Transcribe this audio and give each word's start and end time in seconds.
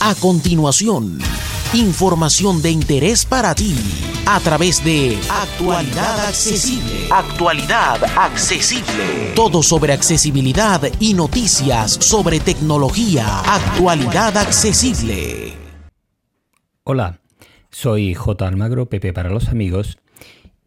A 0.00 0.14
continuación, 0.14 1.18
información 1.72 2.60
de 2.60 2.70
interés 2.70 3.24
para 3.24 3.54
ti 3.54 3.74
a 4.26 4.38
través 4.40 4.84
de 4.84 5.16
Actualidad 5.30 6.26
Accesible. 6.26 7.08
Actualidad 7.10 8.04
Accesible. 8.16 9.32
Todo 9.34 9.62
sobre 9.62 9.92
accesibilidad 9.92 10.82
y 11.00 11.14
noticias 11.14 11.92
sobre 11.92 12.40
tecnología. 12.40 13.40
Actualidad 13.40 14.36
Accesible. 14.36 15.54
Hola, 16.82 17.20
soy 17.70 18.14
J. 18.14 18.46
Almagro, 18.46 18.90
Pepe 18.90 19.12
para 19.12 19.30
los 19.30 19.48
amigos, 19.48 19.98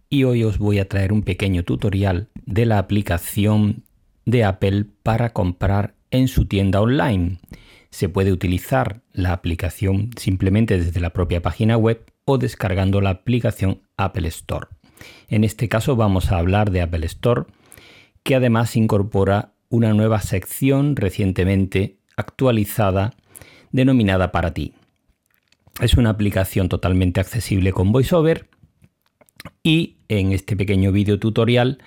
y 0.10 0.24
hoy 0.24 0.44
os 0.44 0.58
voy 0.58 0.80
a 0.80 0.88
traer 0.88 1.14
un 1.14 1.22
pequeño 1.22 1.64
tutorial 1.64 2.30
de 2.46 2.66
la 2.66 2.80
aplicación 2.80 3.84
de 4.26 4.46
Apple 4.46 4.86
para 5.04 5.34
comprar 5.34 5.94
en 6.10 6.28
su 6.28 6.46
tienda 6.46 6.82
online 6.82 7.40
se 7.98 8.10
puede 8.10 8.32
utilizar 8.32 9.02
la 9.12 9.34
aplicación 9.34 10.12
simplemente 10.18 10.78
desde 10.78 11.00
la 11.00 11.14
propia 11.14 11.42
página 11.42 11.78
web 11.78 12.06
o 12.26 12.38
descargando 12.38 13.02
la 13.02 13.10
aplicación 13.10 13.82
Apple 13.98 14.28
Store. 14.28 14.68
En 15.30 15.44
este 15.44 15.68
caso 15.68 15.96
vamos 15.96 16.32
a 16.32 16.38
hablar 16.38 16.70
de 16.70 16.84
Apple 16.84 17.08
Store, 17.08 17.46
que 18.22 18.36
además 18.36 18.76
incorpora 18.76 19.54
una 19.70 19.96
nueva 19.96 20.22
sección 20.22 20.96
recientemente 20.96 21.98
actualizada 22.16 23.16
denominada 23.72 24.32
para 24.32 24.54
ti. 24.54 24.76
Es 25.82 25.96
una 25.96 26.12
aplicación 26.12 26.70
totalmente 26.70 27.20
accesible 27.20 27.72
con 27.72 27.92
VoiceOver 27.92 28.48
y 29.64 29.96
en 30.08 30.34
este 30.34 30.56
pequeño 30.56 30.92
video 30.92 31.18
tutorial 31.18 31.80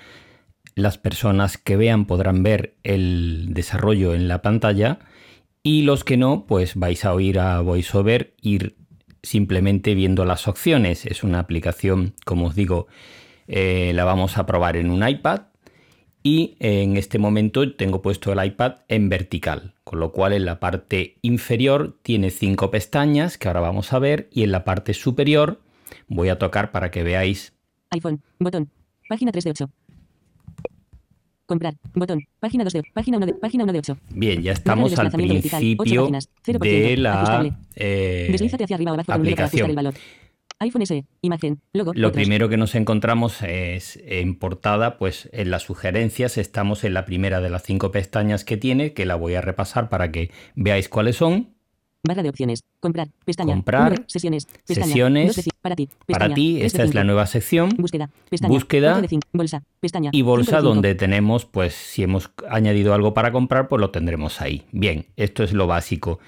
las 0.74 0.98
personas 0.98 1.56
que 1.56 1.76
vean 1.76 2.04
podrán 2.04 2.42
ver 2.42 2.74
el 2.82 3.50
desarrollo 3.50 4.12
en 4.12 4.26
la 4.26 4.42
pantalla 4.42 4.98
y 5.62 5.82
los 5.82 6.04
que 6.04 6.16
no, 6.16 6.46
pues 6.46 6.74
vais 6.74 7.04
a 7.04 7.12
oír 7.12 7.38
a 7.38 7.60
VoiceOver 7.60 8.34
ir 8.40 8.76
simplemente 9.22 9.94
viendo 9.94 10.24
las 10.24 10.48
opciones. 10.48 11.06
Es 11.06 11.22
una 11.22 11.38
aplicación, 11.40 12.14
como 12.24 12.46
os 12.46 12.54
digo, 12.54 12.86
eh, 13.46 13.92
la 13.94 14.04
vamos 14.04 14.38
a 14.38 14.46
probar 14.46 14.76
en 14.76 14.90
un 14.90 15.06
iPad 15.06 15.42
y 16.22 16.56
en 16.60 16.96
este 16.96 17.18
momento 17.18 17.74
tengo 17.74 18.02
puesto 18.02 18.32
el 18.32 18.44
iPad 18.44 18.76
en 18.88 19.08
vertical, 19.08 19.74
con 19.84 20.00
lo 20.00 20.12
cual 20.12 20.32
en 20.34 20.44
la 20.44 20.60
parte 20.60 21.18
inferior 21.22 21.98
tiene 22.02 22.30
cinco 22.30 22.70
pestañas 22.70 23.38
que 23.38 23.48
ahora 23.48 23.60
vamos 23.60 23.92
a 23.92 23.98
ver 23.98 24.28
y 24.30 24.42
en 24.42 24.52
la 24.52 24.64
parte 24.64 24.94
superior 24.94 25.60
voy 26.08 26.28
a 26.28 26.38
tocar 26.38 26.72
para 26.72 26.90
que 26.90 27.02
veáis. 27.02 27.54
iPhone, 27.90 28.22
botón, 28.38 28.70
página 29.08 29.32
3 29.32 29.44
de 29.44 29.50
8, 29.50 29.70
Comprar. 31.50 31.74
Botón. 31.94 32.20
Página 32.38 32.62
2 32.62 32.72
de 32.74 32.82
página 32.94 33.16
1 33.16 33.26
de 33.26 33.34
página 33.34 33.64
1 33.64 33.72
de 33.72 33.78
8. 33.80 33.96
Bien, 34.10 34.40
ya 34.40 34.52
estamos 34.52 34.96
al 34.96 35.10
principio 35.10 36.08
de 36.60 36.96
la 36.96 37.44
eh, 37.74 38.28
Deslízate 38.30 38.62
hacia 38.62 38.76
arriba 38.76 38.92
o 38.92 38.94
abajo 38.94 39.12
aplicación. 39.12 39.70
el 39.70 39.74
valor. 39.74 39.94
iPhone 40.60 40.86
SE, 40.86 41.04
imagen, 41.22 41.60
logo. 41.72 41.90
Lo 41.96 42.12
primero 42.12 42.48
que 42.48 42.56
nos 42.56 42.76
encontramos 42.76 43.42
es 43.42 44.00
en 44.04 44.38
portada, 44.38 44.96
pues 44.96 45.28
en 45.32 45.50
las 45.50 45.64
sugerencias 45.64 46.38
estamos 46.38 46.84
en 46.84 46.94
la 46.94 47.04
primera 47.04 47.40
de 47.40 47.50
las 47.50 47.64
cinco 47.64 47.90
pestañas 47.90 48.44
que 48.44 48.56
tiene, 48.56 48.92
que 48.92 49.04
la 49.04 49.16
voy 49.16 49.34
a 49.34 49.40
repasar 49.40 49.88
para 49.88 50.12
que 50.12 50.30
veáis 50.54 50.88
cuáles 50.88 51.16
son. 51.16 51.48
Barra 52.04 52.22
de 52.22 52.28
opciones. 52.28 52.62
Comprar. 52.78 53.08
Pestaña. 53.24 53.54
Comprar. 53.54 54.04
sesiones. 54.06 54.46
Pestaña, 54.46 54.86
sesiones. 54.86 55.49
Para 55.60 55.76
ti. 55.76 55.88
Pestaña, 56.06 56.18
para 56.18 56.34
ti. 56.34 56.62
Esta 56.62 56.82
es 56.82 56.94
la 56.94 57.04
nueva 57.04 57.26
sección. 57.26 57.70
Búsqueda. 57.76 58.10
Pestaña. 58.28 58.48
Búsqueda. 58.48 59.02
bolsa. 59.32 59.62
Pestaña. 59.80 60.10
Y 60.12 60.22
bolsa 60.22 60.60
donde 60.60 60.94
tenemos, 60.94 61.44
pues 61.44 61.74
si 61.74 62.02
hemos 62.02 62.30
añadido 62.48 62.94
algo 62.94 63.14
para 63.14 63.32
comprar, 63.32 63.68
pues 63.68 63.80
lo 63.80 63.90
tendremos 63.90 64.40
ahí. 64.40 64.64
Bien, 64.72 65.06
esto 65.16 65.42
es 65.42 65.52
lo 65.52 65.66
básico. 65.66 66.18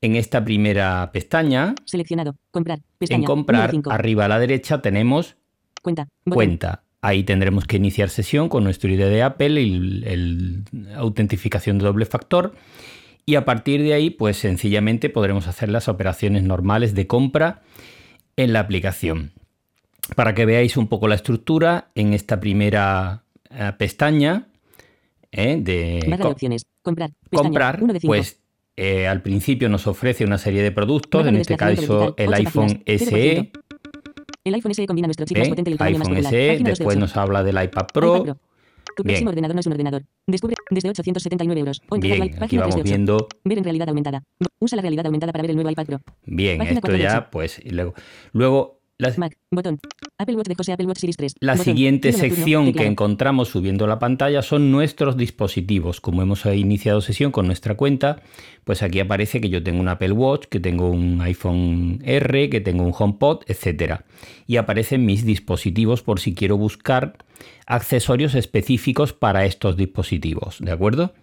En 0.00 0.16
esta 0.16 0.44
primera 0.44 1.10
pestaña. 1.12 1.74
Seleccionado. 1.84 2.36
Comprar. 2.50 2.80
Pestaña. 2.98 3.20
En 3.20 3.24
comprar, 3.24 3.72
arriba 3.90 4.26
a 4.26 4.28
la 4.28 4.38
derecha 4.38 4.80
tenemos. 4.80 5.36
Cuenta. 5.82 6.08
Cuenta. 6.24 6.82
Ahí 7.00 7.22
tendremos 7.22 7.64
que 7.64 7.76
iniciar 7.76 8.08
sesión 8.08 8.48
con 8.48 8.64
nuestro 8.64 8.90
ID 8.90 8.98
de 8.98 9.22
Apple 9.22 9.62
y 9.62 10.02
el, 10.04 10.64
autentificación 10.96 11.78
de 11.78 11.84
doble 11.84 12.06
factor 12.06 12.54
y 13.24 13.36
a 13.36 13.44
partir 13.44 13.82
de 13.82 13.94
ahí 13.94 14.10
pues 14.10 14.38
sencillamente 14.38 15.08
podremos 15.08 15.46
hacer 15.46 15.68
las 15.68 15.86
operaciones 15.86 16.42
normales 16.42 16.94
de 16.94 17.06
compra 17.06 17.62
en 18.38 18.52
la 18.52 18.60
aplicación. 18.60 19.32
Para 20.16 20.34
que 20.34 20.46
veáis 20.46 20.78
un 20.78 20.88
poco 20.88 21.08
la 21.08 21.16
estructura, 21.16 21.90
en 21.94 22.14
esta 22.14 22.40
primera 22.40 23.24
eh, 23.50 23.72
pestaña 23.76 24.46
eh, 25.32 25.58
de, 25.60 26.18
opciones. 26.22 26.64
comprar, 26.80 27.10
comprar 27.30 27.82
pues 28.02 28.40
eh, 28.76 29.06
al 29.06 29.20
principio 29.20 29.68
nos 29.68 29.86
ofrece 29.86 30.24
una 30.24 30.38
serie 30.38 30.62
de 30.62 30.70
productos, 30.72 31.26
en 31.26 31.36
este 31.36 31.56
caso 31.56 32.14
el 32.16 32.32
iPhone 32.32 32.82
SE. 32.86 33.52
El 34.44 34.54
iPhone 34.54 34.72
SE 34.72 34.86
combina 34.86 35.08
nuestro 35.08 35.26
chip 35.26 35.36
más 35.36 35.48
potente 35.48 35.70
y 35.72 35.74
el 35.74 35.82
iPhone 35.82 36.24
SE, 36.24 36.60
después 36.62 36.96
nos 36.96 37.16
habla 37.16 37.42
del 37.42 37.62
iPad 37.62 37.86
Pro 37.92 38.38
tu 38.98 39.04
próximo 39.04 39.30
ordenador 39.30 39.54
no 39.54 39.60
es 39.60 39.66
un 39.66 39.72
ordenador. 39.72 40.02
Descubre 40.26 40.56
desde 40.70 40.90
879 40.90 41.60
euros. 41.60 41.80
O 41.88 41.98
Bien, 41.98 42.34
aquí 42.42 42.58
vamos 42.58 42.82
viendo. 42.82 43.28
Ver 43.44 43.58
en 43.58 43.64
realidad 43.64 43.88
aumentada. 43.88 44.24
Usa 44.58 44.74
la 44.74 44.82
realidad 44.82 45.06
aumentada 45.06 45.30
para 45.30 45.42
ver 45.42 45.50
el 45.50 45.56
nuevo 45.56 45.70
iPad 45.70 45.86
Pro. 45.86 46.00
Bien, 46.26 46.60
esto 46.62 46.96
ya, 46.96 47.30
pues, 47.30 47.60
y 47.64 47.70
luego, 47.70 47.94
luego 48.32 48.77
Mac, 49.16 49.38
botón. 49.52 49.78
Apple 50.18 50.34
Watch 50.34 50.48
de 50.48 50.54
José 50.56 50.72
Apple 50.72 50.86
Watch 50.86 50.98
Series 50.98 51.16
3. 51.16 51.34
La 51.38 51.56
siguiente 51.56 52.12
sección 52.12 52.72
que 52.72 52.84
encontramos 52.84 53.48
subiendo 53.48 53.86
la 53.86 54.00
pantalla 54.00 54.42
son 54.42 54.72
nuestros 54.72 55.16
dispositivos. 55.16 56.00
Como 56.00 56.20
hemos 56.22 56.44
iniciado 56.46 57.00
sesión 57.00 57.30
con 57.30 57.46
nuestra 57.46 57.76
cuenta, 57.76 58.20
pues 58.64 58.82
aquí 58.82 58.98
aparece 58.98 59.40
que 59.40 59.50
yo 59.50 59.62
tengo 59.62 59.80
un 59.80 59.88
Apple 59.88 60.10
Watch, 60.10 60.46
que 60.46 60.58
tengo 60.58 60.90
un 60.90 61.20
iPhone 61.20 62.00
R, 62.04 62.50
que 62.50 62.60
tengo 62.60 62.82
un 62.82 62.92
HomePod, 62.96 63.42
etc. 63.46 64.00
Y 64.48 64.56
aparecen 64.56 65.06
mis 65.06 65.24
dispositivos 65.24 66.02
por 66.02 66.18
si 66.18 66.34
quiero 66.34 66.56
buscar 66.56 67.18
accesorios 67.66 68.34
específicos 68.34 69.12
para 69.12 69.44
estos 69.44 69.76
dispositivos. 69.76 70.58
¿De 70.58 70.72
acuerdo? 70.72 71.14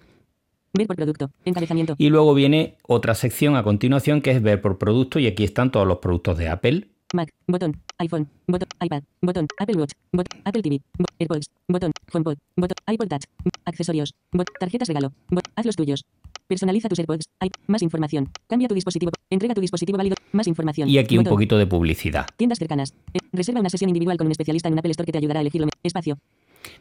Ver 0.71 0.87
por 0.87 0.95
producto, 0.95 1.31
encabezamiento. 1.43 1.95
Y 1.97 2.07
luego 2.07 2.33
viene 2.33 2.77
otra 2.87 3.15
sección 3.15 3.57
a 3.57 3.63
continuación 3.63 4.21
que 4.21 4.31
es 4.31 4.41
ver 4.41 4.61
por 4.61 4.77
producto 4.77 5.19
y 5.19 5.27
aquí 5.27 5.43
están 5.43 5.71
todos 5.71 5.85
los 5.85 5.97
productos 5.97 6.37
de 6.37 6.47
Apple. 6.47 6.94
Mac, 7.13 7.31
botón, 7.47 7.81
iPhone, 7.99 8.27
botón, 8.47 8.67
iPad, 8.81 9.03
botón, 9.21 9.47
Apple 9.59 9.75
Watch, 9.77 9.91
botón, 10.11 10.41
Apple 10.43 10.61
TV, 10.61 10.81
AirPods, 11.19 11.49
botón, 11.67 11.91
HomePod, 12.11 12.37
botón, 12.55 12.75
iPod 12.87 13.07
Touch, 13.07 13.23
accesorios, 13.65 14.15
botón, 14.31 14.53
tarjetas 14.59 14.87
regalo, 14.87 15.13
botón, 15.29 15.51
haz 15.55 15.65
los 15.65 15.75
tuyos. 15.75 16.05
Personaliza 16.47 16.89
tus 16.89 16.99
AirPods. 16.99 17.25
Hay 17.39 17.49
más 17.65 17.81
información. 17.81 18.29
Cambia 18.47 18.67
tu 18.67 18.75
dispositivo. 18.75 19.11
Entrega 19.31 19.55
tu 19.55 19.61
dispositivo 19.61 19.97
válido. 19.97 20.15
Más 20.31 20.45
información. 20.45 20.87
Y 20.87 20.99
aquí 20.99 21.17
un 21.17 21.23
poquito 21.23 21.57
de 21.57 21.65
publicidad. 21.65 22.27
Tiendas 22.37 22.59
cercanas. 22.59 22.93
Eh, 23.15 23.19
reserva 23.33 23.61
una 23.61 23.69
sesión 23.69 23.89
individual 23.89 24.17
con 24.17 24.27
un 24.27 24.31
especialista 24.31 24.67
en 24.67 24.73
un 24.73 24.79
Apple 24.79 24.91
Store 24.91 25.07
que 25.07 25.11
te 25.11 25.17
ayudará 25.17 25.39
a 25.39 25.41
elegirlo. 25.41 25.67
Espacio. 25.81 26.19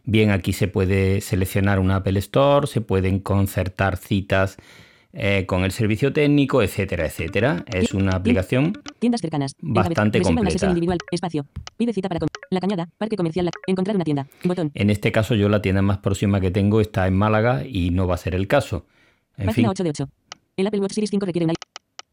Bien, 0.05 0.31
aquí 0.31 0.53
se 0.53 0.69
puede 0.69 1.23
seleccionar 1.23 1.79
un 1.79 1.91
Apple 1.91 2.19
Store, 2.19 2.67
se 2.67 2.83
pueden 2.83 3.21
concertar 3.21 3.97
citas 3.97 4.59
eh, 5.15 5.47
con 5.47 5.65
el 5.65 5.71
servicio 5.71 6.13
técnico, 6.13 6.63
etcétera, 6.63 7.07
etcétera. 7.07 7.65
Es 7.73 7.95
una 7.95 8.13
aplicación 8.17 8.73
tiendas 8.99 9.21
cercanas, 9.21 9.55
bastante 9.61 10.21
completa. 10.21 10.67
individual, 10.67 10.99
espacio, 11.11 11.47
pide 11.77 11.93
cita 11.93 12.09
para 12.09 12.27
la 12.51 12.61
cañada, 12.61 12.89
parque 12.99 13.17
comercial, 13.17 13.51
encontrar 13.67 13.97
una 13.97 14.05
tienda, 14.05 14.27
botón. 14.43 14.71
En 14.75 14.91
este 14.91 15.13
caso 15.13 15.35
yo 15.35 15.49
la 15.49 15.63
tienda 15.63 15.83
más 15.83 15.99
próxima 15.99 16.41
que 16.41 16.51
tengo 16.51 16.81
está 16.81 17.07
en 17.07 17.15
Málaga 17.15 17.65
y 17.67 17.91
no 17.91 18.07
va 18.07 18.17
a 18.17 18.19
ser 18.19 18.35
el 18.35 18.49
caso. 18.49 18.87
En 19.37 19.47
Página 19.47 19.71
8 19.71 19.85
de 19.85 19.91
8. 19.91 20.09
El 20.57 20.67
Apple 20.67 20.81
Watch 20.81 20.93
Series 20.93 21.11
5 21.11 21.27
requiere 21.27 21.45
una 21.47 21.55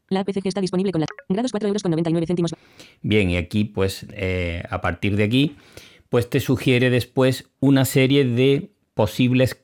la 0.08 0.20
APC 0.20 0.44
está 0.44 0.60
disponible 0.60 0.92
con 0.92 1.00
la 1.00 1.06
grados 1.28 1.52
4 1.52 1.68
euros 1.68 1.82
con 1.82 1.90
99 1.90 2.26
céntimos. 2.26 2.54
Bien, 3.00 3.30
y 3.30 3.36
aquí 3.36 3.64
pues 3.64 4.06
eh, 4.12 4.62
a 4.68 4.80
partir 4.80 5.16
de 5.16 5.24
aquí 5.24 5.56
pues 6.08 6.28
te 6.28 6.40
sugiere 6.40 6.90
después 6.90 7.50
una 7.58 7.86
serie 7.86 8.26
de 8.26 8.72
posibles 8.92 9.61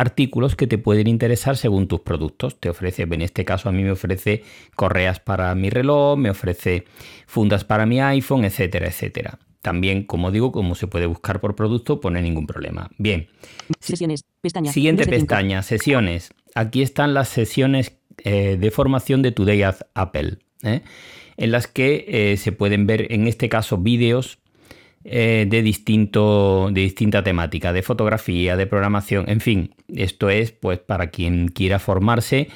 artículos 0.00 0.56
que 0.56 0.66
te 0.66 0.78
pueden 0.78 1.06
interesar 1.08 1.58
según 1.58 1.86
tus 1.86 2.00
productos. 2.00 2.58
Te 2.58 2.70
ofrece, 2.70 3.02
en 3.02 3.20
este 3.20 3.44
caso 3.44 3.68
a 3.68 3.72
mí 3.72 3.82
me 3.82 3.90
ofrece 3.90 4.42
correas 4.74 5.20
para 5.20 5.54
mi 5.54 5.68
reloj, 5.68 6.16
me 6.18 6.30
ofrece 6.30 6.84
fundas 7.26 7.64
para 7.64 7.84
mi 7.84 8.00
iPhone, 8.00 8.46
etcétera, 8.46 8.88
etcétera. 8.88 9.38
También, 9.60 10.04
como 10.04 10.30
digo, 10.30 10.52
como 10.52 10.74
se 10.74 10.86
puede 10.86 11.04
buscar 11.04 11.40
por 11.40 11.54
producto, 11.54 12.00
pone 12.00 12.22
ningún 12.22 12.46
problema. 12.46 12.90
Bien. 12.96 13.28
Sesiones, 13.78 14.24
pestaña. 14.40 14.72
Siguiente 14.72 15.06
pestaña, 15.06 15.62
sesiones. 15.62 16.32
Aquí 16.54 16.80
están 16.80 17.12
las 17.12 17.28
sesiones 17.28 17.92
eh, 18.24 18.56
de 18.58 18.70
formación 18.70 19.20
de 19.20 19.32
Today 19.32 19.62
at 19.62 19.82
Apple, 19.92 20.38
¿eh? 20.62 20.80
en 21.36 21.50
las 21.50 21.66
que 21.66 22.06
eh, 22.08 22.38
se 22.38 22.52
pueden 22.52 22.86
ver, 22.86 23.12
en 23.12 23.26
este 23.26 23.50
caso, 23.50 23.76
vídeos 23.76 24.38
eh, 25.02 25.46
de, 25.48 25.62
distinto, 25.62 26.68
de 26.70 26.82
distinta 26.82 27.22
temática, 27.22 27.72
de 27.72 27.82
fotografía, 27.82 28.56
de 28.56 28.66
programación, 28.66 29.30
en 29.30 29.40
fin, 29.40 29.74
esto 29.88 30.28
es 30.28 30.52
pues 30.52 30.78
para 30.78 31.08
quien 31.08 31.48
quiera 31.48 31.78
formarse. 31.78 32.48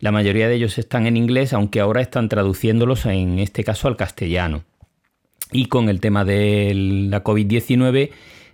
La 0.00 0.12
mayoría 0.12 0.48
de 0.48 0.54
ellos 0.54 0.78
están 0.78 1.06
en 1.06 1.18
inglés, 1.18 1.52
aunque 1.52 1.80
ahora 1.80 2.00
están 2.00 2.30
traduciéndolos 2.30 3.04
en 3.04 3.38
este 3.38 3.64
caso 3.64 3.86
al 3.86 3.96
castellano. 3.96 4.64
Y 5.52 5.66
con 5.66 5.90
el 5.90 6.00
tema 6.00 6.24
de 6.24 6.72
la 6.74 7.22
COVID-19, 7.22 8.10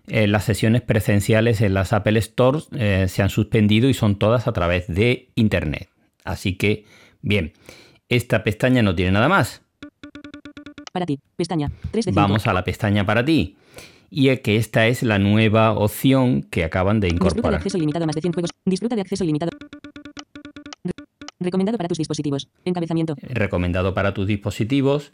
eh, 0.08 0.26
las 0.26 0.44
sesiones 0.44 0.82
presenciales 0.82 1.60
en 1.60 1.74
las 1.74 1.92
Apple 1.92 2.20
Stores 2.22 2.68
eh, 2.76 3.06
se 3.08 3.22
han 3.22 3.30
suspendido 3.30 3.88
y 3.88 3.94
son 3.94 4.16
todas 4.16 4.48
a 4.48 4.52
través 4.52 4.86
de 4.88 5.28
Internet. 5.36 5.88
Así 6.24 6.54
que, 6.54 6.84
bien. 7.22 7.52
esta 8.08 8.42
pestaña 8.42 8.82
no 8.82 8.94
tiene 8.94 9.12
nada 9.12 9.28
más. 9.28 9.62
Para 10.96 11.04
ti, 11.04 11.20
pestaña. 11.36 11.70
3 11.90 12.06
de 12.06 12.12
5. 12.12 12.14
Vamos 12.22 12.46
a 12.46 12.54
la 12.54 12.64
pestaña 12.64 13.04
para 13.04 13.22
ti. 13.22 13.54
Y 14.08 14.28
es 14.30 14.40
que 14.40 14.56
esta 14.56 14.86
es 14.86 15.02
la 15.02 15.18
nueva 15.18 15.72
opción 15.72 16.40
que 16.44 16.64
acaban 16.64 17.00
de 17.00 17.08
Disfruta 17.08 17.24
de 17.26 17.30
incorporar. 17.32 17.58
acceso 17.58 17.76
ilimitado 17.76 18.04
a 18.04 18.06
más 18.06 18.14
de 18.14 18.22
100 18.22 18.32
juegos. 18.32 18.50
Disfruta 18.64 18.94
de 18.94 19.02
acceso 19.02 19.22
ilimitado. 19.22 19.50
Re- 20.84 20.92
recomendado 21.38 21.76
para 21.76 21.88
tus 21.88 21.98
dispositivos. 21.98 22.48
Encabezamiento. 22.64 23.14
recomendado 23.20 23.92
para 23.92 24.14
tus 24.14 24.26
dispositivos, 24.26 25.12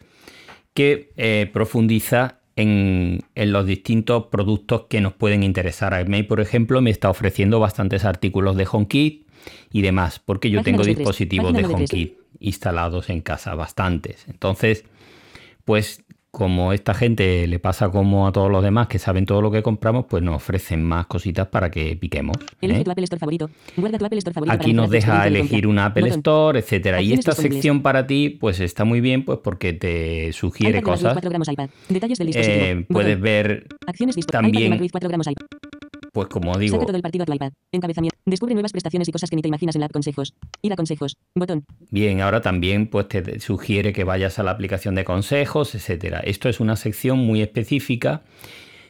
que 0.73 1.11
eh, 1.17 1.50
profundiza 1.52 2.38
en, 2.55 3.23
en 3.35 3.50
los 3.52 3.67
distintos 3.67 4.26
productos 4.26 4.82
que 4.88 5.00
nos 5.00 5.14
pueden 5.14 5.43
interesar. 5.43 5.94
A 5.94 6.05
mí, 6.05 6.23
por 6.23 6.38
ejemplo, 6.40 6.81
me 6.81 6.90
está 6.90 7.11
ofreciendo 7.11 7.58
bastantes 7.58 8.05
artículos 8.05 8.55
de 8.55 8.69
HomeKit 8.70 9.26
y 9.73 9.82
demás, 9.82 10.20
porque 10.25 10.49
yo 10.49 10.61
Página 10.61 10.64
tengo 10.64 10.78
2 10.78 10.87
de 10.87 10.93
tres. 10.94 10.99
dispositivos 10.99 11.52
de 11.52 11.62
Página 11.62 11.69
9 11.70 11.82
de 11.82 11.88
tres. 11.88 12.00
HomeKit 12.02 12.23
instalados 12.40 13.08
en 13.11 13.20
casa, 13.20 13.55
bastantes. 13.55 14.26
Entonces, 14.28 14.85
pues 15.64 16.05
como 16.32 16.73
esta 16.73 16.94
gente 16.94 17.47
le 17.47 17.59
pasa 17.59 17.91
como 17.91 18.26
a 18.26 18.32
todos 18.32 18.50
los 18.50 18.64
demás 18.64 18.87
que 18.87 18.99
saben 18.99 19.26
todo 19.26 19.43
lo 19.43 19.50
que 19.50 19.62
compramos, 19.62 20.06
pues 20.09 20.23
nos 20.23 20.37
ofrecen 20.37 20.82
más 20.82 21.05
cositas 21.06 21.49
para 21.49 21.70
que 21.70 21.94
piquemos. 21.94 22.38
Elige 22.62 22.81
¿eh? 22.81 22.85
tu 22.85 22.91
Apple 22.91 23.05
Store 23.05 23.20
favorito. 23.20 23.50
Guarda 23.76 23.99
tu 23.99 24.06
Apple 24.06 24.19
Store 24.19 24.32
favorito. 24.32 24.56
Aquí 24.56 24.73
nos 24.73 24.88
deja 24.88 25.23
de 25.23 25.29
elegir 25.29 25.67
una 25.67 25.87
Apple 25.87 26.05
Botón. 26.05 26.19
Store, 26.20 26.59
etcétera. 26.59 27.03
Y 27.03 27.12
esta 27.12 27.32
sección 27.32 27.82
para 27.82 28.06
ti, 28.06 28.31
pues 28.31 28.61
está 28.61 28.85
muy 28.87 29.03
bien, 29.03 29.26
pues 29.26 29.41
porque 29.44 29.75
te 29.75 30.32
sugiere 30.32 30.79
iPad 30.79 30.91
cosas. 30.91 31.12
4 31.12 31.29
gramos 31.29 31.49
iPad. 31.49 31.69
Detalles 31.91 32.19
del. 32.19 32.31
Eh, 32.35 32.87
puedes 32.88 33.20
ver, 33.20 33.67
Acciones 33.87 34.17
también- 34.26 34.55
iPad 34.55 34.62
de 34.62 34.81
Mark 34.81 34.91
4 34.91 35.09
gramos 35.11 35.26
iPad. 35.26 35.47
Pues 36.12 36.29
como 36.29 36.56
digo, 36.59 36.76
Saca 36.76 36.87
todo 36.87 36.97
el 36.97 37.03
partido 37.03 37.23
a 37.23 37.26
tu 37.26 37.32
iPad. 37.32 37.53
Encabezamiento. 37.73 38.17
Descubre 38.26 38.55
nuevas 38.55 38.73
prestaciones 38.73 39.09
y 39.09 39.12
cosas 39.12 39.31
que 39.31 39.37
ni 39.37 39.43
te 39.43 39.49
imaginas 39.49 39.75
en 39.75 39.81
la 39.81 39.87
app 39.87 39.93
Consejos. 39.93 40.35
Ir 40.61 40.73
a 40.73 40.76
Consejos. 40.76 41.17
Botón. 41.35 41.64
bien, 41.91 42.20
ahora 42.20 42.43
también 42.43 42.87
pues 42.87 43.09
te 43.09 43.41
sugiere 43.41 43.93
que 43.93 44.05
vayas 44.05 44.38
a 44.38 44.43
la 44.43 44.53
aplicación 44.53 44.94
de 44.94 45.05
consejos, 45.05 45.75
etcétera. 45.75 46.20
Esto 46.20 46.49
es 46.49 46.61
una 46.61 46.76
sección 46.76 47.19
muy 47.19 47.41
específica, 47.41 48.23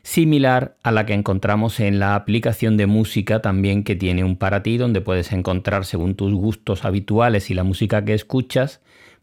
similar 0.02 0.76
a 0.82 0.90
la 0.90 1.06
que 1.06 1.14
encontramos 1.14 1.78
en 1.80 2.00
la 2.00 2.16
aplicación 2.16 2.76
de 2.76 2.86
música 2.86 3.40
también 3.40 3.84
que 3.84 3.94
tiene 3.94 4.24
un 4.24 4.36
para 4.36 4.62
ti, 4.62 4.76
donde 4.76 5.00
puedes 5.00 5.32
encontrar 5.32 5.84
según 5.84 6.16
tus 6.16 6.34
gustos 6.34 6.84
habituales 6.84 7.50
y 7.50 7.54
la 7.54 7.62
música 7.62 8.04
que 8.04 8.14
escuchas, 8.14 8.80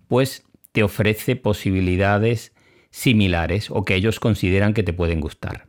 pues 0.08 0.46
te 0.72 0.84
ofrece 0.84 1.36
posibilidades 1.36 2.54
similares 2.92 3.70
o 3.70 3.84
que 3.84 3.96
ellos 3.96 4.20
consideran 4.20 4.74
que 4.74 4.84
te 4.84 4.94
pueden 4.94 5.20
gustar. 5.20 5.69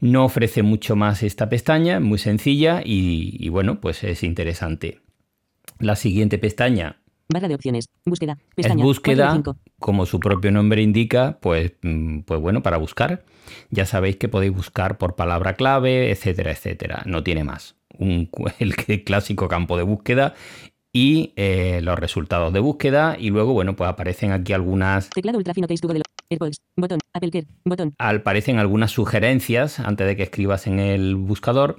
No 0.00 0.24
ofrece 0.24 0.62
mucho 0.62 0.96
más 0.96 1.22
esta 1.22 1.48
pestaña, 1.48 2.00
muy 2.00 2.18
sencilla 2.18 2.82
y, 2.84 3.36
y 3.38 3.48
bueno, 3.48 3.80
pues 3.80 4.02
es 4.04 4.22
interesante. 4.22 5.00
La 5.78 5.96
siguiente 5.96 6.38
pestaña 6.38 7.00
Barra 7.32 7.46
de 7.46 7.54
opciones. 7.54 7.88
Búsqueda. 8.04 8.38
Pestaña. 8.56 8.82
es 8.82 8.82
búsqueda, 8.82 9.28
4 9.34 9.52
de 9.52 9.58
5. 9.58 9.74
como 9.78 10.04
su 10.04 10.18
propio 10.18 10.50
nombre 10.50 10.82
indica, 10.82 11.38
pues, 11.40 11.72
mm, 11.82 12.20
pues 12.20 12.40
bueno, 12.40 12.62
para 12.62 12.76
buscar. 12.76 13.24
Ya 13.70 13.86
sabéis 13.86 14.16
que 14.16 14.28
podéis 14.28 14.52
buscar 14.52 14.98
por 14.98 15.14
palabra 15.14 15.54
clave, 15.54 16.10
etcétera, 16.10 16.50
etcétera. 16.50 17.02
No 17.06 17.22
tiene 17.22 17.44
más. 17.44 17.76
Un, 17.98 18.30
el 18.58 19.04
clásico 19.04 19.46
campo 19.46 19.76
de 19.76 19.84
búsqueda 19.84 20.34
y 20.92 21.32
eh, 21.36 21.80
los 21.82 21.96
resultados 21.98 22.52
de 22.52 22.58
búsqueda. 22.58 23.16
Y 23.18 23.30
luego, 23.30 23.52
bueno, 23.52 23.76
pues 23.76 23.88
aparecen 23.88 24.32
aquí 24.32 24.52
algunas 24.52 25.10
Teclado 25.10 25.38
ultrafino 25.38 25.68
de 25.68 25.74
AirPods. 26.30 26.58
Botón. 26.76 27.00
Apple. 27.12 27.46
Botón. 27.64 27.94
algunas 28.58 28.92
sugerencias 28.92 29.80
antes 29.80 30.06
de 30.06 30.16
que 30.16 30.22
escribas 30.22 30.66
en 30.66 30.78
el 30.78 31.16
buscador 31.16 31.78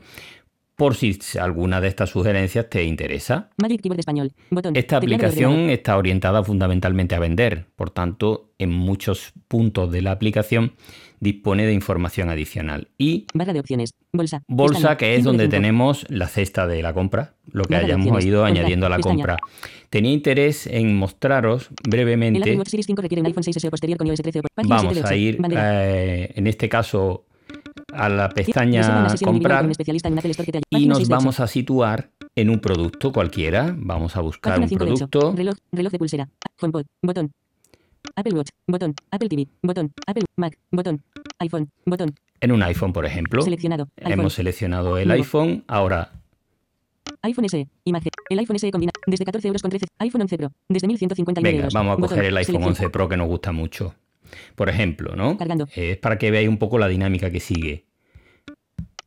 por 0.81 0.95
si 0.95 1.15
alguna 1.39 1.79
de 1.79 1.87
estas 1.89 2.09
sugerencias 2.09 2.67
te 2.67 2.83
interesa. 2.83 3.51
Magic 3.61 3.81
Keyboard 3.81 3.99
español. 3.99 4.31
Botón. 4.49 4.75
Esta 4.75 4.97
aplicación 4.97 5.69
está 5.69 5.95
orientada 5.95 6.43
fundamentalmente 6.43 7.13
a 7.13 7.19
vender, 7.19 7.67
por 7.75 7.91
tanto, 7.91 8.49
en 8.57 8.71
muchos 8.71 9.31
puntos 9.47 9.91
de 9.91 10.01
la 10.01 10.09
aplicación 10.11 10.73
dispone 11.19 11.67
de 11.67 11.73
información 11.73 12.29
adicional. 12.29 12.87
Y 12.97 13.27
Barra 13.35 13.53
de 13.53 13.59
opciones. 13.59 13.93
Bolsa. 14.11 14.41
bolsa, 14.47 14.73
Pestaña. 14.73 14.97
que 14.97 15.11
es 15.13 15.17
5 15.17 15.21
de 15.21 15.27
donde 15.29 15.43
5. 15.43 15.51
tenemos 15.51 16.05
la 16.09 16.27
cesta 16.27 16.65
de 16.65 16.81
la 16.81 16.93
compra, 16.95 17.35
lo 17.51 17.63
que 17.65 17.75
Barra 17.75 17.85
hayamos 17.85 18.25
ido 18.25 18.41
Comprar. 18.41 18.57
añadiendo 18.57 18.87
a 18.87 18.89
la 18.89 18.95
Pestaña. 18.95 19.15
compra. 19.17 19.37
Tenía 19.91 20.11
interés 20.13 20.65
en 20.65 20.95
mostraros 20.95 21.69
brevemente. 21.87 22.55
Watch 22.57 22.69
Series 22.69 22.87
5 22.87 23.03
requiere 23.03 23.21
un 23.21 23.27
iPhone 23.27 23.43
6S 23.43 23.67
o 23.67 23.69
posterior 23.69 23.99
con 23.99 24.07
iOS 24.07 24.21
13 24.23 24.39
o 24.39 24.41
Página 24.55 24.79
7 24.79 24.87
Vamos 24.95 24.97
a 25.03 25.13
8. 25.13 25.15
ir, 25.15 25.37
eh, 25.51 26.31
en 26.35 26.47
este 26.47 26.67
caso, 26.67 27.25
a 27.93 28.09
la 28.09 28.29
pestaña 28.29 29.07
comprar 29.23 29.65
y 29.65 29.67
nos 30.87 30.97
6 30.97 31.07
de 31.09 31.13
8. 31.13 31.19
vamos 31.19 31.39
a 31.39 31.47
situar 31.47 32.09
en 32.35 32.49
un 32.49 32.59
producto 32.59 33.11
cualquiera. 33.11 33.73
Vamos 33.77 34.15
a 34.15 34.21
buscar 34.21 34.59
un 34.59 34.67
5 34.67 34.85
de 34.85 34.91
8. 34.91 35.07
producto. 35.07 35.33
Reloj, 35.37 35.55
reloj 35.71 35.91
de 35.91 35.99
pulsera. 35.99 36.29
HomePod. 36.59 36.85
Botón. 37.01 37.31
Apple 38.15 38.33
Watch. 38.33 38.49
Botón. 38.67 38.95
Apple 39.11 39.29
TV. 39.29 39.47
Botón. 39.61 39.91
Apple 40.07 40.23
Mac. 40.37 40.57
Botón. 40.71 41.03
iPhone. 41.39 41.69
Botón. 41.85 42.15
En 42.39 42.51
un 42.51 42.63
iPhone, 42.63 42.93
por 42.93 43.05
ejemplo. 43.05 43.41
Seleccionado. 43.41 43.87
Hemos 43.97 44.33
seleccionado 44.33 44.97
el 44.97 45.11
iPhone. 45.11 45.63
Ahora, 45.67 46.11
iPhone 47.23 47.47
SE. 47.49 47.67
Imagen. 47.83 48.11
El 48.29 48.39
iPhone 48.39 48.57
SE 48.59 48.71
combina. 48.71 48.91
Desde 49.05 49.25
14 49.25 49.47
euros 49.47 49.61
con 49.61 49.69
13. 49.69 49.85
iPhone 49.99 50.21
11 50.21 50.37
Pro. 50.37 50.51
Desde 50.69 50.87
1159 50.87 51.47
venga, 51.47 51.61
euros. 51.63 51.73
vamos 51.73 51.91
a 51.91 51.95
Botón. 51.95 52.09
coger 52.09 52.25
el 52.25 52.37
iPhone 52.37 52.53
Selección. 52.55 52.69
11 52.85 52.89
Pro 52.89 53.09
que 53.09 53.17
nos 53.17 53.27
gusta 53.27 53.51
mucho. 53.51 53.95
Por 54.55 54.69
ejemplo, 54.69 55.15
¿no? 55.15 55.37
Cargando. 55.37 55.67
Eh, 55.75 55.91
es 55.91 55.97
para 55.97 56.17
que 56.17 56.31
veáis 56.31 56.49
un 56.49 56.57
poco 56.57 56.77
la 56.77 56.87
dinámica 56.87 57.31
que 57.31 57.39
sigue. 57.39 57.85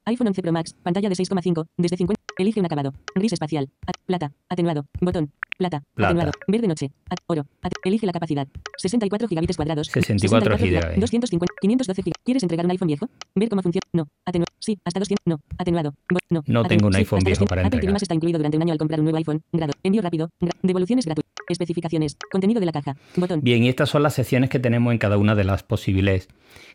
iPhone 0.05 0.29
11 0.29 0.43
Pro 0.43 0.53
Max. 0.53 0.75
Pantalla 0.83 1.09
de 1.09 1.15
6,5. 1.15 1.67
Desde 1.77 1.97
50. 1.97 2.24
Elige 2.37 2.61
un 2.61 2.67
acabado. 2.67 2.93
Gris 3.15 3.33
espacial. 3.33 3.71
Plata. 4.07 4.33
Atenuado. 4.49 4.87
Botón. 5.01 5.31
Plata. 5.57 5.83
Plata. 5.95 6.09
Atenuado. 6.11 6.33
Verde 6.49 6.67
noche. 6.67 6.91
Oro. 7.27 7.47
Elige 7.85 8.07
la 8.07 8.13
capacidad. 8.13 8.49
64 8.77 9.29
gigabytes 9.29 9.57
cuadrados. 9.57 9.87
64 9.87 10.57
giga- 10.57 10.81
gigabytes. 10.81 11.01
250. 11.01 11.55
512 11.61 12.03
giga- 12.03 12.17
¿Quieres 12.25 12.43
entregar 12.43 12.65
un 12.67 12.73
iPhone 12.73 12.89
viejo? 12.89 13.09
Ver 13.37 13.49
cómo 13.49 13.63
funciona. 13.63 13.83
No. 13.93 14.09
Atenuado. 14.27 14.53
Sí. 14.59 14.79
Hasta 14.85 14.99
200. 15.01 15.23
No. 15.27 15.41
Atenuado. 15.59 15.95
Bo- 16.11 16.19
no. 16.31 16.43
No 16.47 16.61
Atenuado. 16.61 16.69
tengo 16.69 16.87
un 16.89 16.93
Sí, 16.95 16.99
iPhone 16.99 17.19
hasta 17.19 17.29
viejo 17.29 17.41
200. 17.45 17.49
para 17.49 17.61
Apple 17.63 17.71
TV 17.71 17.77
entregar. 17.77 17.93
Más 17.95 18.03
está 18.03 18.15
incluido 18.15 18.39
durante 18.39 18.57
un 18.57 18.63
año 18.63 18.73
al 18.73 18.79
comprar 18.79 19.01
un 19.01 19.05
nuevo 19.05 19.19
iPhone. 19.19 19.43
Grado. 19.53 19.73
Envío 19.85 20.03
rápido. 20.03 20.31
Gra- 20.41 20.57
devoluciones 20.63 21.05
gratuitas. 21.07 21.33
Especificaciones. 21.49 22.17
Contenido 22.33 22.59
de 22.59 22.67
la 22.67 22.73
caja. 22.73 22.97
Botón. 23.17 23.41
Bien, 23.43 23.63
y 23.63 23.69
estas 23.69 23.91
son 23.91 24.03
las 24.03 24.15
secciones 24.15 24.51
que 24.51 24.59
tenemos 24.59 24.91
en 24.93 24.99
cada 24.99 25.19
una 25.19 25.35
de 25.37 25.45
las 25.45 25.63
posibles 25.63 26.29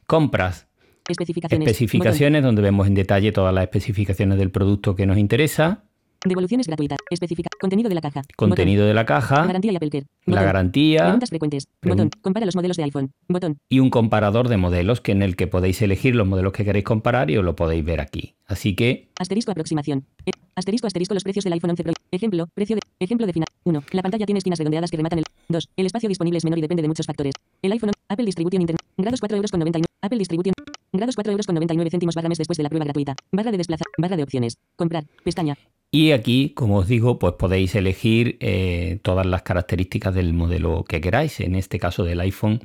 compras. 0.06 0.68
Especificaciones. 1.10 1.68
Especificaciones, 1.68 2.44
donde 2.44 2.62
vemos 2.62 2.88
en 2.88 2.94
detalle 2.96 3.32
todas 3.32 3.54
las 3.54 3.64
especificaciones 3.64 4.38
del 4.38 4.52
producto 4.52 4.96
que 4.96 5.06
nos 5.06 5.18
interesa. 5.18 5.68
Botón. 5.70 5.90
Devoluciones 6.26 6.68
gratuitas. 6.68 6.98
Especifica. 7.10 7.50
Contenido 7.62 7.88
de 7.88 7.96
la 7.96 8.02
caja. 8.02 8.22
Contenido 8.36 8.86
de 8.86 8.94
la 8.94 9.04
Botón. 9.04 9.16
caja. 9.16 9.46
Garantía 9.46 9.72
y 9.72 9.76
Apple 9.78 9.90
Care. 9.90 10.06
La 10.26 10.32
Botón. 10.34 10.46
garantía. 10.46 11.00
Preguntas 11.04 11.30
frecuentes. 11.30 11.68
Botón. 11.82 12.10
Compara 12.22 12.46
los 12.46 12.56
modelos 12.58 12.76
de 12.76 12.84
iPhone. 12.84 13.12
Botón. 13.30 13.58
y 13.70 13.80
un 13.80 13.90
comparador 13.90 14.50
de 14.50 14.58
modelos 14.58 15.00
que 15.00 15.14
en 15.14 15.22
el 15.22 15.36
que 15.38 15.48
podéis 15.48 15.82
elegir 15.82 16.16
los 16.16 16.28
modelos 16.28 16.52
que 16.52 16.66
queréis 16.66 16.84
comparar 16.84 17.32
y 17.32 17.38
os 17.38 17.46
lo 17.46 17.56
podéis 17.56 17.86
ver 17.86 18.02
aquí. 18.02 18.36
Así 18.48 18.76
que 18.76 19.10
Asterisco 19.18 19.52
aproximación. 19.52 20.06
Eh, 20.26 20.32
Asterisco 20.56 20.88
asterisco 20.88 21.14
los 21.14 21.24
precios 21.24 21.46
del 21.46 21.54
iPhone 21.54 21.70
11 21.70 21.84
Pro. 21.84 21.94
Ejemplo, 22.12 22.48
precio 22.54 22.76
de 22.76 22.82
ejemplo 23.00 23.26
de 23.26 23.32
final. 23.32 23.48
1. 23.64 23.84
La 23.94 24.02
pantalla 24.02 24.26
tiene 24.26 24.40
esquinas 24.40 24.60
redondeadas 24.60 24.92
que 24.92 24.98
rematan 24.98 25.20
el 25.20 25.26
2. 25.50 25.70
El 25.76 25.86
espacio 25.88 26.08
disponible 26.08 26.38
es 26.38 26.44
menor 26.44 26.60
y 26.60 26.62
depende 26.62 26.82
de 26.82 26.88
muchos 26.88 27.06
factores. 27.06 27.34
El 27.62 27.72
iPhone 27.72 27.92
Apple 28.08 28.26
Distribution 28.26 28.62
Internet. 28.62 28.80
Grados 28.98 29.20
4 29.20 29.36
euros 29.36 29.52
con 29.52 29.60
99. 29.60 29.86
Apple 30.02 30.18
Distribution. 30.20 30.54
Grados 30.94 31.16
4 31.16 31.32
euros 31.32 31.46
con 31.46 31.56
99 31.56 31.90
céntimos 31.90 32.16
barra 32.16 32.30
después 32.30 32.58
de 32.58 32.64
la 32.64 32.70
prueba 32.70 32.86
gratuita. 32.86 33.16
Barra 33.32 33.52
de 33.52 33.58
desplaza. 33.58 33.86
Barra 33.98 34.16
de 34.16 34.24
opciones. 34.24 34.58
Comprar. 34.76 35.06
Pestaña. 35.24 35.58
y 35.92 36.12
aquí, 36.12 36.52
como 36.52 36.78
os 36.78 36.88
digo, 36.88 37.18
pues 37.18 37.34
podéis 37.34 37.74
elegir 37.76 38.38
eh, 38.42 39.00
todas 39.02 39.26
las 39.26 39.42
características 39.42 40.14
del 40.14 40.34
modelo 40.34 40.84
que 40.84 41.02
queráis, 41.02 41.40
en 41.40 41.56
este 41.56 41.80
caso 41.80 42.04
del 42.04 42.20
iPhone 42.20 42.62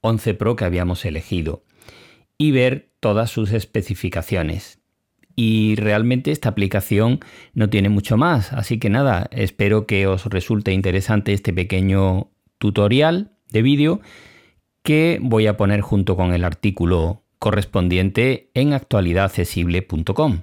11 0.00 0.34
Pro 0.34 0.56
que 0.56 0.64
habíamos 0.64 1.04
elegido, 1.04 1.62
y 2.36 2.50
ver 2.50 2.90
todas 2.98 3.30
sus 3.30 3.52
especificaciones. 3.52 4.80
Y 5.36 5.74
realmente 5.76 6.30
esta 6.30 6.48
aplicación 6.48 7.20
no 7.54 7.68
tiene 7.68 7.88
mucho 7.88 8.16
más, 8.16 8.52
así 8.52 8.78
que 8.78 8.90
nada, 8.90 9.28
espero 9.32 9.86
que 9.86 10.06
os 10.06 10.26
resulte 10.26 10.72
interesante 10.72 11.32
este 11.32 11.52
pequeño 11.52 12.30
tutorial 12.58 13.32
de 13.50 13.62
vídeo 13.62 14.00
que 14.82 15.18
voy 15.20 15.46
a 15.46 15.56
poner 15.56 15.80
junto 15.80 16.16
con 16.16 16.34
el 16.34 16.44
artículo 16.44 17.24
correspondiente 17.38 18.50
en 18.54 18.72
actualidadaccesible.com. 18.72 20.42